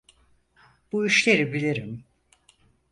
Bu 0.91 1.05
işleri 1.07 1.53
bilirim. 1.53 2.03